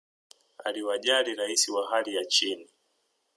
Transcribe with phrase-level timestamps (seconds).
[0.63, 2.67] aliwajali rais wa hali ya chini